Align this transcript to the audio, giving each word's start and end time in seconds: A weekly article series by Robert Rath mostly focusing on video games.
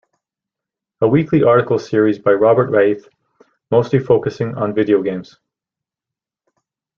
A 1.01 1.07
weekly 1.07 1.43
article 1.43 1.77
series 1.77 2.17
by 2.17 2.31
Robert 2.31 2.71
Rath 2.71 3.07
mostly 3.69 3.99
focusing 3.99 4.55
on 4.55 4.73
video 4.73 5.03
games. 5.03 5.37